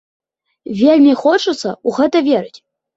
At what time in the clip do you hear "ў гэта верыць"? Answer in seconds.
1.87-2.59